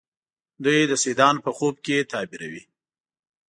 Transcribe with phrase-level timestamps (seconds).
[0.63, 2.63] دوی د سیدانو په خوب کې تعبیروي.